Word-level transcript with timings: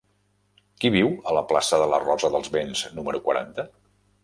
Qui 0.83 0.89
viu 0.95 1.11
a 1.31 1.35
la 1.39 1.43
plaça 1.51 1.79
de 1.83 1.87
la 1.93 2.01
Rosa 2.05 2.33
dels 2.37 2.51
Vents 2.57 2.83
número 2.99 3.25
quaranta? 3.29 3.71